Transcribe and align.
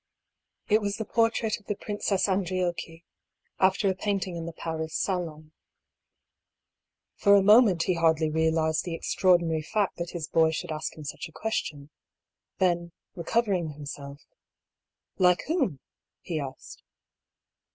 It 0.67 0.81
was 0.81 0.95
the 0.97 1.05
portrait 1.05 1.59
of 1.59 1.67
the 1.67 1.75
Princess 1.75 2.27
Andriocchi, 2.27 3.05
after 3.59 3.87
a 3.87 3.93
painting 3.93 4.35
in 4.35 4.47
the 4.47 4.51
Paris 4.51 4.95
Salon. 4.95 5.51
For 7.17 7.35
a 7.35 7.43
moment 7.43 7.83
he 7.83 7.93
hardly 7.93 8.27
realised 8.27 8.83
the 8.83 8.95
extraordinary 8.95 9.61
fact 9.61 9.97
that 9.97 10.09
his 10.09 10.27
boy 10.27 10.49
should 10.49 10.71
ask 10.71 10.97
him 10.97 11.03
such 11.03 11.27
a 11.29 11.31
question, 11.31 11.91
then 12.57 12.93
recovering 13.13 13.73
himself:" 13.73 14.21
Like 15.19 15.43
whom?" 15.45 15.79
he 16.23 16.39
asked. 16.39 16.81